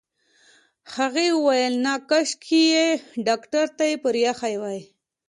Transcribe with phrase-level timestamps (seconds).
[0.95, 2.87] هغې وويل نه کاشکې يې
[3.27, 4.81] ډاکټر ته پرېښې وای.